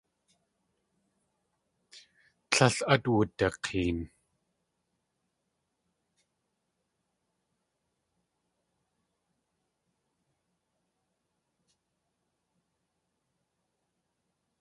Tlél 2.51 2.75
át 2.93 3.03
wudak̲een. 3.11 3.99